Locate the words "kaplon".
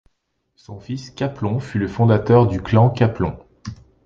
1.11-1.59, 2.89-3.37